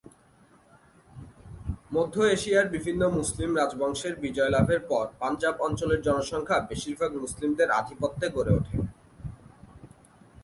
[1.93, 8.51] মধ্য এশিয়ার বিভিন্ন মুসলিম রাজবংশের বিজয় লাভের পর পাঞ্জাব অঞ্চলের জনসংখ্যা বেশিরভাগ মুসলিমদের আধিপত্য গড়ে
[8.57, 8.77] ওঠে।